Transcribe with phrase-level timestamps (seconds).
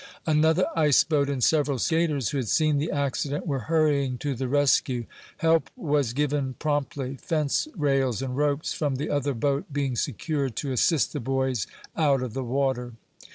[0.25, 4.47] Another ice boat and several skaters who had seen the accident were hurrying to the
[4.47, 5.05] rescue.
[5.37, 10.71] Help was given promptly, fence rails and ropes from the other boat being secured to
[10.71, 12.93] assist the boys out of the water.